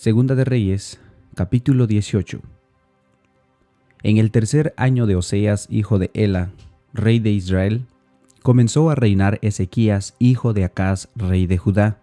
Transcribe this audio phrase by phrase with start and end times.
[0.00, 0.98] Segunda de Reyes,
[1.34, 2.40] capítulo 18.
[4.02, 6.52] En el tercer año de Oseas, hijo de Ela,
[6.94, 7.84] rey de Israel,
[8.42, 11.98] comenzó a reinar Ezequías, hijo de Acaz, rey de Judá.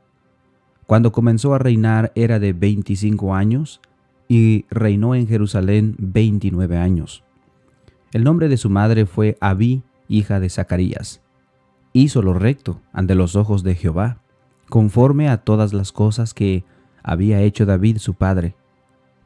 [0.86, 3.82] Cuando comenzó a reinar era de 25 años
[4.28, 7.24] y reinó en Jerusalén 29 años.
[8.14, 11.24] El nombre de su madre fue Abí, hija de Zacarías.
[11.94, 14.22] Hizo lo recto ante los ojos de Jehová,
[14.70, 16.64] conforme a todas las cosas que
[17.04, 18.56] había hecho David su padre.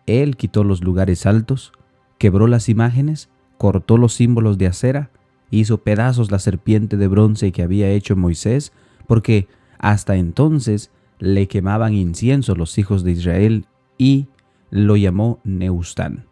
[0.05, 1.73] Él quitó los lugares altos,
[2.17, 5.11] quebró las imágenes, cortó los símbolos de acera,
[5.51, 8.71] hizo pedazos la serpiente de bronce que había hecho Moisés,
[9.07, 13.65] porque hasta entonces le quemaban incienso los hijos de Israel
[13.97, 14.27] y
[14.69, 16.25] lo llamó Neustán.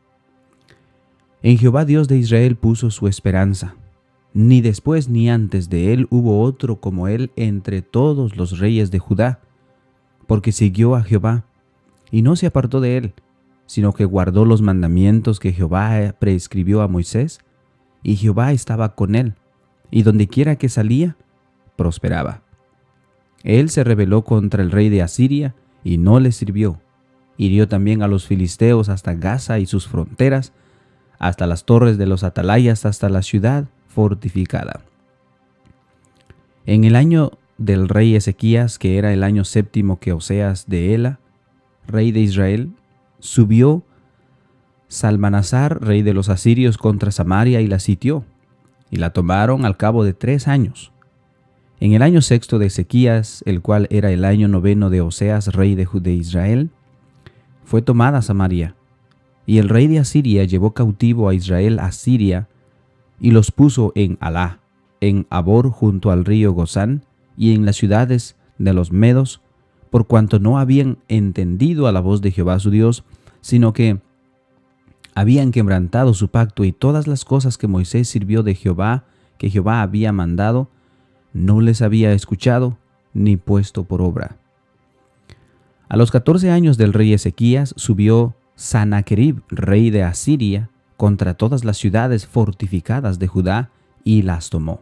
[1.42, 3.76] En Jehová Dios de Israel puso su esperanza.
[4.34, 9.00] Ni después ni antes de él hubo otro como él entre todos los reyes de
[9.00, 9.40] Judá
[10.30, 11.44] porque siguió a Jehová
[12.12, 13.14] y no se apartó de él,
[13.66, 17.40] sino que guardó los mandamientos que Jehová prescribió a Moisés,
[18.03, 19.34] y Jehová estaba con él,
[19.90, 21.18] y dondequiera que salía,
[21.76, 22.44] prosperaba.
[23.44, 26.80] Él se rebeló contra el rey de Asiria y no le sirvió.
[27.36, 30.53] Hirió también a los filisteos hasta Gaza y sus fronteras,
[31.18, 34.81] hasta las torres de los atalayas, hasta la ciudad fortificada.
[36.68, 41.20] En el año del rey Ezequías, que era el año séptimo que Oseas de Ela,
[41.86, 42.72] rey de Israel,
[43.20, 43.84] subió
[44.88, 48.24] Salmanasar, rey de los asirios, contra Samaria y la sitió,
[48.90, 50.92] y la tomaron al cabo de tres años.
[51.80, 55.76] En el año sexto de Ezequías, el cual era el año noveno de Oseas, rey
[55.76, 56.72] de, de Israel,
[57.66, 58.76] fue tomada Samaria,
[59.46, 62.48] y el rey de Asiria llevó cautivo a Israel a Siria,
[63.20, 64.60] y los puso en Alá,
[65.02, 67.04] en Abor junto al río Gozán,
[67.40, 69.42] y en las ciudades de los medos,
[69.90, 73.06] por cuanto no habían entendido a la voz de Jehová su Dios,
[73.40, 74.02] sino que
[75.16, 79.06] habían quebrantado su pacto y todas las cosas que Moisés sirvió de Jehová,
[79.38, 80.69] que Jehová había mandado,
[81.31, 82.78] no les había escuchado
[83.13, 84.36] ni puesto por obra.
[85.88, 91.78] A los catorce años del rey Ezequías subió Sanaquerib, rey de Asiria, contra todas las
[91.78, 93.72] ciudades fortificadas de Judá
[94.03, 94.81] y las tomó.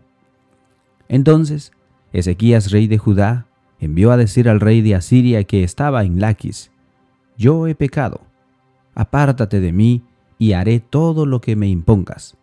[1.07, 1.71] Entonces
[2.13, 3.47] Ezequías, rey de Judá,
[3.79, 6.71] envió a decir al rey de Asiria que estaba en Laquis,
[7.37, 8.21] Yo he pecado,
[8.95, 10.01] apártate de mí
[10.39, 12.37] y haré todo lo que me impongas.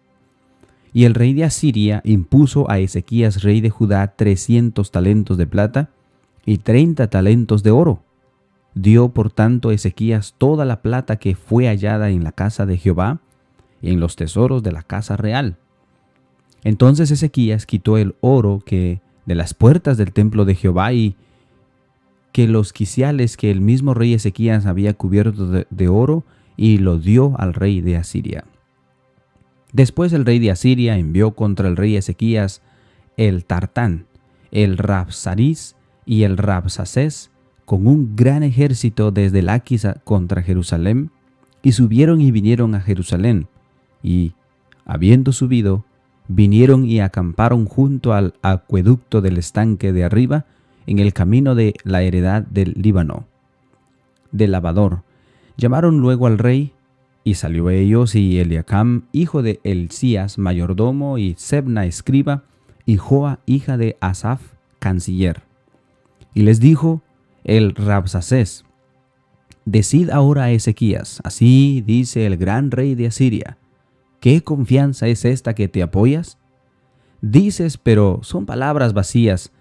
[0.93, 5.91] Y el rey de Asiria impuso a Ezequías, rey de Judá, trescientos talentos de plata
[6.47, 8.03] y treinta talentos de oro.
[8.75, 13.21] Dio por tanto Ezequías toda la plata que fue hallada en la casa de Jehová
[13.83, 15.57] y en los tesoros de la casa real.
[16.63, 21.17] Entonces Ezequías quitó el oro que de las puertas del templo de Jehová y
[22.33, 26.25] que los quiciales que el mismo rey Ezequías había cubierto de, oro
[26.57, 28.45] y lo dio al rey de Asiria.
[29.73, 32.61] Después el rey de Asiria envió contra el rey Ezequías
[33.17, 34.07] el Tartán,
[34.51, 37.31] el Rabsaris y el Rabsacés
[37.65, 41.11] con un gran ejército desde Laquis contra Jerusalén,
[41.63, 43.49] y subieron y vinieron a Jerusalén,
[44.03, 44.35] y,
[44.85, 45.85] habiendo subido,
[46.29, 50.47] vinieron y acamparon junto al acueducto del estanque de arriba,
[50.87, 53.25] en el camino de la heredad del Líbano,
[54.33, 55.03] del lavador.
[55.57, 56.73] Llamaron luego al rey,
[57.25, 62.43] y salió ellos y Eliacam, hijo de Elías, mayordomo, y Sebna, escriba,
[62.85, 64.43] y Joa, hija de Asaf,
[64.79, 65.43] canciller.
[66.35, 67.01] Y les dijo
[67.45, 68.65] el Rabsacés,
[69.65, 73.57] Decid ahora a Ezequías, así dice el gran rey de Asiria,
[74.25, 76.39] ¿Qué confianza es esta que te apoyas?
[77.21, 79.53] Dices, pero son palabras vacías.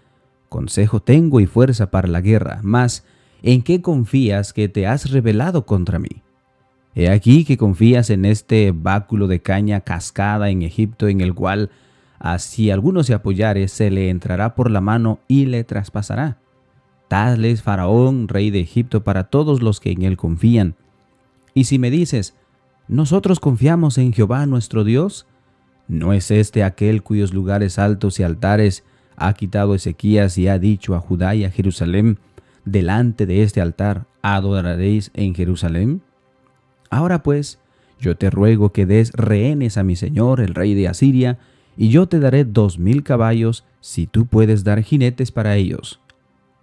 [0.48, 3.06] Consejo tengo y fuerza para la guerra, mas
[3.42, 6.22] ¿en qué confías que te has rebelado contra mí?
[6.96, 11.70] He aquí que confías en este báculo de caña cascada en Egipto, en el cual,
[12.18, 16.38] así alguno se apoyare, se le entrará por la mano y le traspasará.
[17.10, 20.76] Tal es Faraón, rey de Egipto, para todos los que en él confían.
[21.54, 22.38] Y si me dices,
[22.88, 25.26] nosotros confiamos en Jehová nuestro Dios.
[25.88, 28.84] ¿No es este aquel cuyos lugares altos y altares
[29.16, 32.20] ha quitado Ezequías y ha dicho a Judá y a Jerusalén,
[32.66, 36.02] delante de este altar adoraréis en Jerusalén?
[36.90, 37.60] Ahora pues,
[38.00, 41.40] yo te ruego que des rehenes a mi señor, el rey de Asiria,
[41.78, 46.00] y yo te daré dos mil caballos si tú puedes dar jinetes para ellos.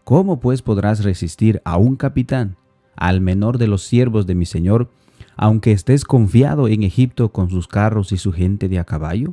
[0.04, 2.56] ¿Cómo pues podrás resistir a un capitán,
[2.96, 4.90] al menor de los siervos de mi señor,
[5.42, 9.32] aunque estés confiado en Egipto con sus carros y su gente de a caballo?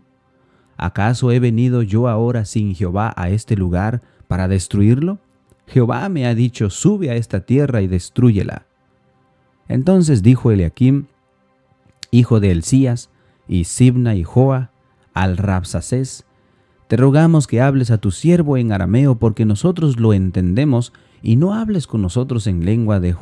[0.78, 5.20] ¿Acaso he venido yo ahora sin Jehová a este lugar para destruirlo?
[5.68, 8.68] Jehová me ha dicho, sube a esta tierra y destruyela.
[9.68, 11.08] Entonces dijo Eliakim,
[12.10, 13.10] hijo de Elías,
[13.46, 14.72] y Sibna y Joa,
[15.14, 16.26] al Rabsacés,
[16.88, 21.54] te rogamos que hables a tu siervo en arameo porque nosotros lo entendemos y no
[21.54, 23.14] hables con nosotros en lengua de,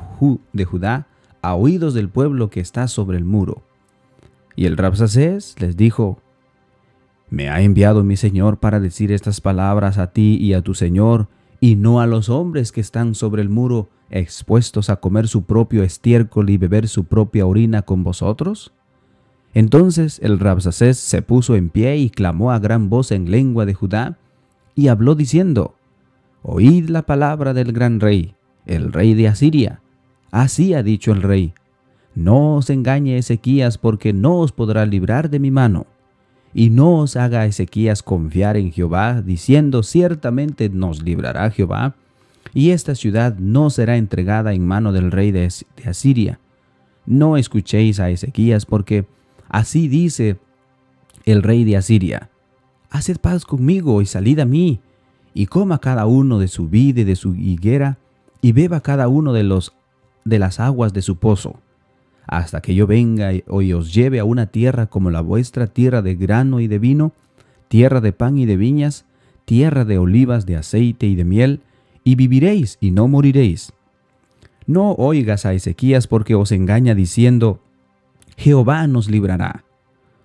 [0.54, 1.08] de Judá
[1.46, 3.62] a oídos del pueblo que está sobre el muro.
[4.56, 6.20] Y el Rabsacés les dijo,
[7.30, 11.28] Me ha enviado mi señor para decir estas palabras a ti y a tu señor,
[11.60, 15.84] y no a los hombres que están sobre el muro, expuestos a comer su propio
[15.84, 18.74] estiércol y beber su propia orina con vosotros?
[19.54, 23.76] Entonces el Rabsacés se puso en pie y clamó a gran voz en lengua de
[23.76, 24.18] Judá,
[24.74, 25.76] y habló diciendo,
[26.42, 29.82] Oíd la palabra del gran rey, el rey de Asiria.
[30.36, 31.54] Así ha dicho el rey,
[32.14, 35.88] No os engañe Ezequías, porque no os podrá librar de mi mano.
[36.54, 41.96] Y no os haga Ezequías confiar en Jehová, diciendo, Ciertamente nos librará Jehová,
[42.54, 45.50] y esta ciudad no será entregada en mano del rey de,
[45.86, 46.42] Asiria.
[47.06, 49.06] No escuchéis a Ezequías, porque
[49.48, 50.38] Así dice
[51.24, 52.30] el rey de Asiria,
[52.90, 54.82] Haced paz conmigo y salid a mí,
[55.34, 58.00] y coma cada uno de su vid y de su higuera,
[58.42, 59.74] y beba cada uno de, los,
[60.26, 61.56] de las aguas de su pozo,
[62.28, 63.44] hasta que yo venga y
[63.74, 67.14] os lleve a una tierra como la vuestra, tierra de grano y de vino,
[67.68, 69.06] tierra de pan y de viñas,
[69.46, 71.62] tierra de olivas, de aceite y de miel,
[72.04, 73.72] y viviréis y no moriréis.
[74.66, 77.60] No oigas a Ezequías porque os engaña diciendo,
[78.36, 79.64] Jehová nos librará.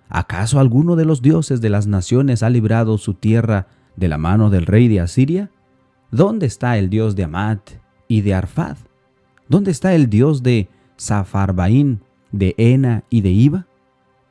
[0.09, 4.49] ¿Acaso alguno de los dioses de las naciones ha librado su tierra de la mano
[4.49, 5.51] del rey de Asiria?
[6.09, 7.61] ¿Dónde está el dios de Amat
[8.07, 8.77] y de Arfad?
[9.51, 11.99] ¿Dónde está el dios de Safarbaín,
[12.31, 13.67] de Ena y de Iba?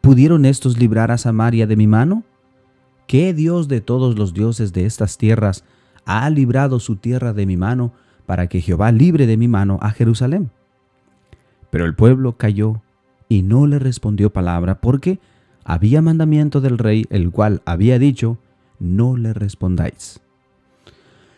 [0.01, 2.25] ¿Pudieron estos librar a Samaria de mi mano?
[3.07, 5.63] ¿Qué dios de todos los dioses de estas tierras
[6.07, 7.93] ha librado su tierra de mi mano
[8.25, 10.51] para que Jehová libre de mi mano a Jerusalén?
[11.69, 12.81] Pero el pueblo cayó
[13.29, 15.21] y no le respondió palabra porque
[15.65, 18.39] había mandamiento del rey, el cual había dicho,
[18.79, 20.23] no le respondáis.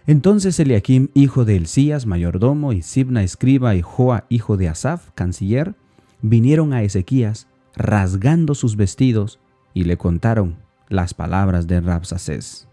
[0.06, 5.74] Entonces Eliakim, hijo de Elías, mayordomo, y Sibna, escriba, y Joa, hijo de Asaf, canciller,
[6.22, 7.46] vinieron a Ezequías,
[7.76, 9.38] rasgando sus vestidos,
[9.74, 10.56] y le contaron
[10.88, 12.68] las palabras de Rabsacés.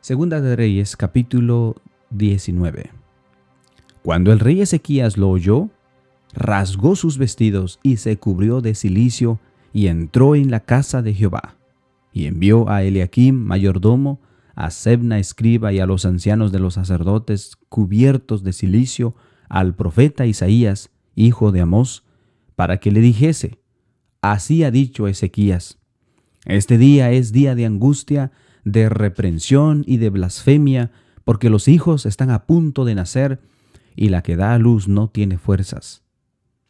[0.00, 1.76] Segunda de Reyes, capítulo
[2.10, 2.90] 19.
[4.02, 5.68] Cuando el rey Ezequías lo oyó,
[6.32, 9.38] rasgó sus vestidos y se cubrió de cilicio
[9.72, 11.59] y entró en la casa de Jehová.
[12.12, 14.20] Y envió a Eliakim, mayordomo,
[14.54, 19.14] a Sebna, escriba, y a los ancianos de los sacerdotes cubiertos de cilicio,
[19.48, 22.04] al profeta Isaías, hijo de Amós,
[22.56, 23.60] para que le dijese,
[24.22, 25.78] Así ha dicho Ezequías,
[26.46, 28.32] este día es día de angustia,
[28.64, 30.90] de reprensión y de blasfemia,
[31.24, 33.40] porque los hijos están a punto de nacer,
[33.94, 36.02] y la que da a luz no tiene fuerzas.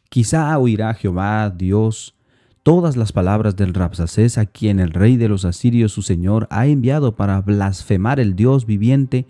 [0.09, 2.15] Quizá oirá Jehová, Dios,
[2.63, 6.67] todas las palabras del Rapsacés a quien el rey de los asirios su señor ha
[6.67, 9.25] enviado para blasfemar el Dios viviente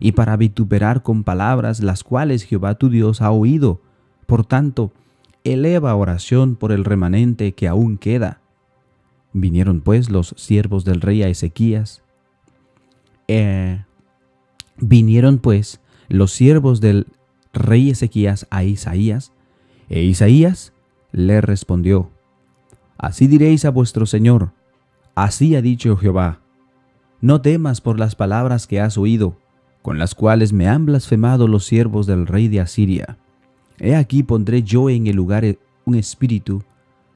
[0.00, 3.80] y para vituperar con palabras las cuales Jehová tu Dios ha oído.
[4.26, 4.92] Por tanto,
[5.44, 8.40] eleva oración por el remanente que aún queda.
[9.32, 12.02] Vinieron pues los siervos del rey a Ezequías.
[13.28, 13.82] Eh,
[14.76, 17.06] vinieron pues los siervos del
[17.52, 19.32] rey Ezequías a Isaías,
[19.88, 20.72] e Isaías
[21.12, 22.10] le respondió,
[22.98, 24.52] Así diréis a vuestro Señor,
[25.14, 26.40] así ha dicho Jehová,
[27.20, 29.38] no temas por las palabras que has oído,
[29.82, 33.18] con las cuales me han blasfemado los siervos del rey de Asiria.
[33.78, 35.44] He aquí pondré yo en el lugar
[35.84, 36.62] un espíritu,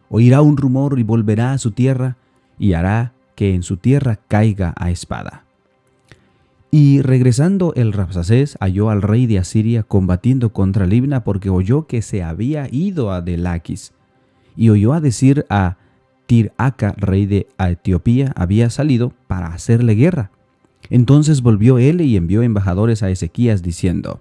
[0.09, 2.17] oirá un rumor y volverá a su tierra,
[2.59, 5.45] y hará que en su tierra caiga a espada.
[6.71, 12.03] Y regresando el Rapsacés halló al rey de Asiria combatiendo contra Libna porque oyó que
[12.03, 13.93] se había ido a Delaquis
[14.59, 15.77] y oyó a decir a
[16.27, 20.33] Tiraca, rey de Etiopía, había salido para hacerle guerra.
[20.91, 24.21] Entonces volvió él y envió embajadores a Ezequías diciendo,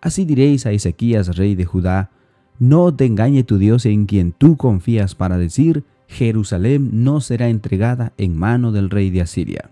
[0.00, 2.10] Así diréis a Ezequías, rey de Judá,
[2.58, 8.14] no te engañe tu Dios en quien tú confías para decir, Jerusalén no será entregada
[8.16, 9.70] en mano del rey de Asiria.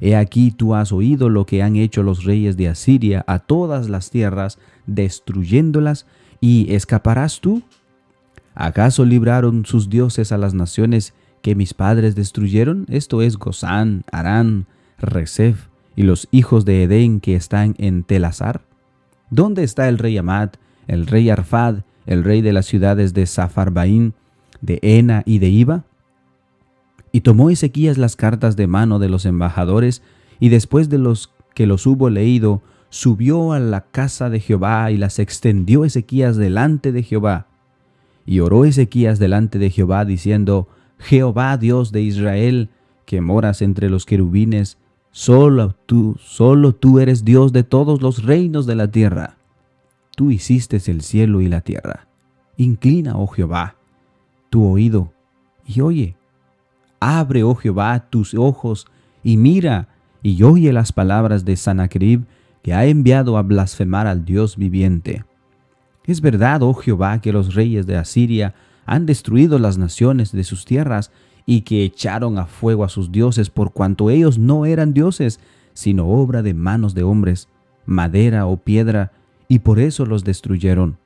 [0.00, 3.88] He aquí tú has oído lo que han hecho los reyes de Asiria a todas
[3.88, 6.06] las tierras, destruyéndolas,
[6.40, 7.62] y escaparás tú.
[8.56, 12.86] ¿Acaso libraron sus dioses a las naciones que mis padres destruyeron?
[12.88, 14.66] Esto es Gozán, Arán,
[14.98, 18.62] Rezef y los hijos de Edén que están en Telazar.
[19.28, 20.50] ¿Dónde está el rey Amad,
[20.88, 24.14] el rey Arfad, el rey de las ciudades de Safarbaín,
[24.62, 25.84] de Ena y de Iba?
[27.12, 30.02] Y tomó Ezequías las cartas de mano de los embajadores,
[30.40, 34.96] y después de los que los hubo leído, subió a la casa de Jehová y
[34.96, 37.48] las extendió Ezequías delante de Jehová.
[38.26, 40.68] Y oró Ezequías delante de Jehová diciendo,
[40.98, 42.70] Jehová Dios de Israel,
[43.04, 44.78] que moras entre los querubines,
[45.12, 49.36] solo tú, solo tú eres Dios de todos los reinos de la tierra.
[50.16, 52.08] Tú hiciste el cielo y la tierra.
[52.56, 53.76] Inclina, oh Jehová,
[54.50, 55.12] tu oído
[55.66, 56.16] y oye.
[56.98, 58.86] Abre, oh Jehová, tus ojos
[59.22, 59.88] y mira
[60.22, 62.24] y oye las palabras de Sanacrib
[62.62, 65.25] que ha enviado a blasfemar al Dios viviente.
[66.06, 70.64] Es verdad, oh Jehová, que los reyes de Asiria han destruido las naciones de sus
[70.64, 71.10] tierras
[71.44, 75.40] y que echaron a fuego a sus dioses por cuanto ellos no eran dioses,
[75.74, 77.48] sino obra de manos de hombres,
[77.84, 79.12] madera o piedra,
[79.48, 80.98] y por eso los destruyeron.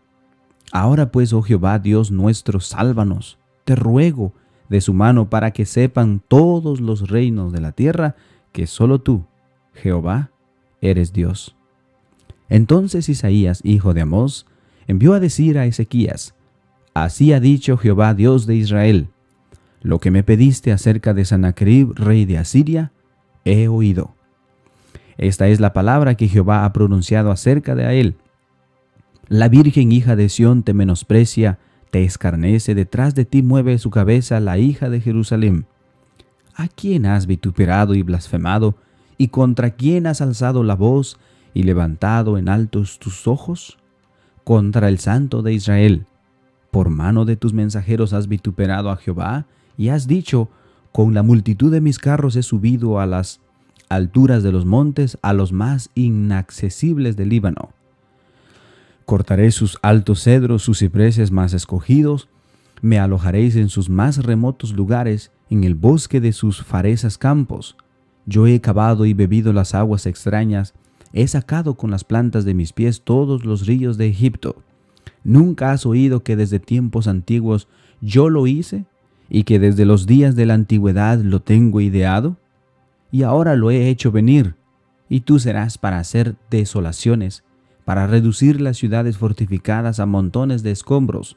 [0.72, 4.32] Ahora pues, oh Jehová Dios nuestro, sálvanos, te ruego,
[4.70, 8.14] de su mano para que sepan todos los reinos de la tierra
[8.52, 9.24] que solo tú,
[9.74, 10.30] Jehová,
[10.80, 11.56] eres Dios.
[12.48, 14.46] Entonces Isaías, hijo de Amós,
[14.90, 16.34] envió a decir a Ezequías,
[16.94, 19.06] Así ha dicho Jehová Dios de Israel,
[19.82, 22.90] lo que me pediste acerca de Sanacrib, rey de Asiria,
[23.44, 24.16] he oído.
[25.16, 28.16] Esta es la palabra que Jehová ha pronunciado acerca de él.
[29.28, 31.60] La Virgen hija de Sión te menosprecia,
[31.92, 35.66] te escarnece, detrás de ti mueve su cabeza la hija de Jerusalén.
[36.56, 38.74] ¿A quién has vituperado y blasfemado?
[39.16, 41.16] ¿Y contra quién has alzado la voz
[41.54, 43.79] y levantado en altos tus ojos?
[44.44, 46.06] Contra el Santo de Israel.
[46.70, 50.48] Por mano de tus mensajeros has vituperado a Jehová y has dicho,
[50.92, 53.40] con la multitud de mis carros he subido a las
[53.88, 57.70] alturas de los montes, a los más inaccesibles del Líbano.
[59.04, 62.28] Cortaré sus altos cedros, sus cipreses más escogidos,
[62.82, 67.76] me alojaréis en sus más remotos lugares, en el bosque de sus farezas campos.
[68.24, 70.74] Yo he cavado y bebido las aguas extrañas,
[71.12, 74.56] he sacado con las plantas de mis pies todos los ríos de Egipto.
[75.24, 77.68] ¿Nunca has oído que desde tiempos antiguos
[78.00, 78.84] yo lo hice
[79.28, 82.36] y que desde los días de la antigüedad lo tengo ideado?
[83.12, 84.54] Y ahora lo he hecho venir,
[85.08, 87.42] y tú serás para hacer desolaciones,
[87.84, 91.36] para reducir las ciudades fortificadas a montones de escombros.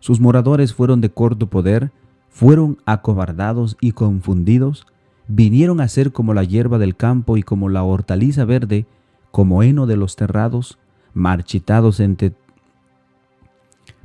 [0.00, 1.90] Sus moradores fueron de corto poder,
[2.28, 4.86] fueron acobardados y confundidos,
[5.28, 8.86] vinieron a ser como la hierba del campo y como la hortaliza verde,
[9.30, 10.78] como heno de los terrados,
[11.14, 12.02] marchitados,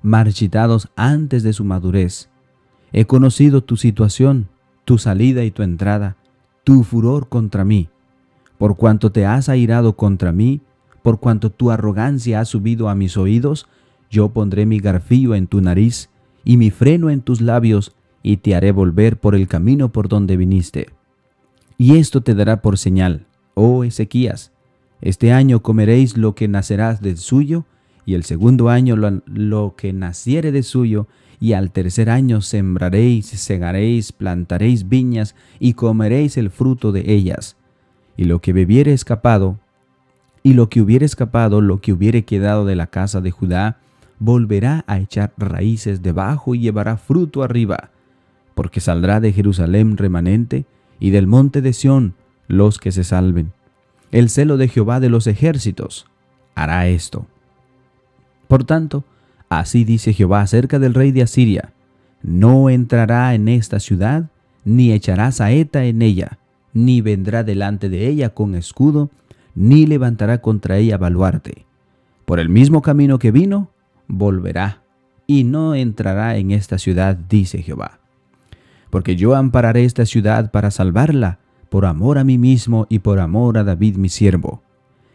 [0.02, 2.30] marchitados antes de su madurez.
[2.94, 4.48] He conocido tu situación,
[4.86, 6.16] tu salida y tu entrada,
[6.64, 7.90] tu furor contra mí.
[8.58, 10.62] Por cuanto te has airado contra mí,
[11.04, 13.68] por cuanto tu arrogancia ha subido a mis oídos,
[14.10, 16.10] yo pondré mi garfillo en tu nariz
[16.44, 17.94] y mi freno en tus labios,
[18.24, 20.97] y te haré volver por el camino por donde viniste.
[21.78, 24.52] Y esto te dará por señal, oh Ezequías,
[25.00, 27.66] este año comeréis lo que nacerás del suyo,
[28.06, 31.08] y el segundo año lo, que naciere de suyo,
[31.40, 37.58] y al tercer año sembraréis, segaréis, plantaréis viñas, y comeréis el fruto de ellas.
[38.16, 39.60] Y lo que bebiere escapado,
[40.42, 43.78] y lo que hubiere escapado, lo que hubiere quedado de la casa de Judá,
[44.18, 47.92] volverá a echar raíces debajo y llevará fruto arriba,
[48.56, 50.66] porque saldrá de Jerusalén remanente
[51.00, 52.16] y del monte de Sión
[52.48, 53.52] los que se salven.
[54.12, 56.08] El celo de Jehová de los ejércitos
[56.56, 57.28] hará esto.
[58.48, 59.04] Por tanto,
[59.50, 61.74] así dice Jehová acerca del rey de Asiria,
[62.24, 64.30] no entrará en esta ciudad,
[64.66, 66.40] ni echará saeta en ella,
[66.74, 69.10] ni vendrá delante de ella con escudo,
[69.56, 71.66] ni levantará contra ella baluarte.
[72.26, 73.70] Por el mismo camino que vino,
[74.08, 74.82] volverá
[75.26, 77.97] y no entrará en esta ciudad, dice Jehová.
[78.98, 81.38] Porque yo ampararé esta ciudad para salvarla,
[81.70, 84.64] por amor a mí mismo y por amor a David mi siervo.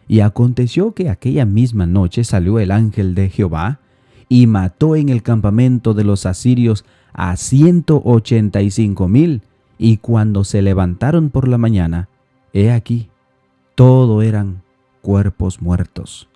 [0.07, 3.81] Y aconteció que aquella misma noche salió el ángel de Jehová
[4.29, 9.41] y mató en el campamento de los asirios a ciento ochenta y cinco mil,
[9.77, 12.07] y cuando se levantaron por la mañana,
[12.53, 13.09] he aquí,
[13.75, 14.61] todo eran
[15.01, 16.29] cuerpos muertos.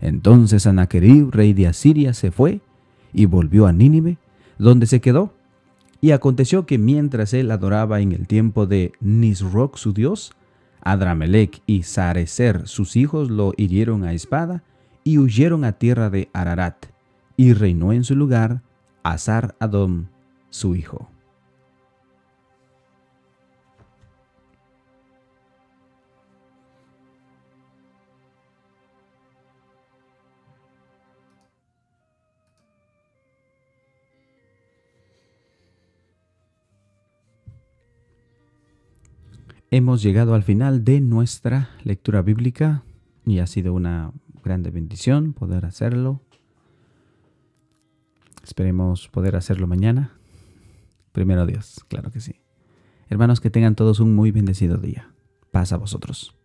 [0.00, 2.62] Entonces Anaquerib, rey de Asiria, se fue
[3.12, 4.18] y volvió a Nínive,
[4.58, 5.33] donde se quedó.
[6.04, 10.34] Y aconteció que mientras él adoraba en el tiempo de Nisroch su dios,
[10.82, 14.62] Adramelech y Sarecer sus hijos lo hirieron a espada
[15.02, 16.76] y huyeron a tierra de Ararat,
[17.38, 18.60] y reinó en su lugar
[19.02, 20.08] Azar Adom
[20.50, 21.08] su hijo.
[39.76, 42.84] Hemos llegado al final de nuestra lectura bíblica
[43.26, 44.12] y ha sido una
[44.44, 46.20] grande bendición poder hacerlo.
[48.44, 50.12] Esperemos poder hacerlo mañana.
[51.10, 52.36] Primero Dios, claro que sí.
[53.08, 55.12] Hermanos, que tengan todos un muy bendecido día.
[55.50, 56.36] Paz a vosotros.